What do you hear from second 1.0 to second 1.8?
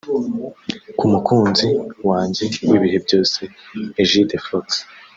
mukunzi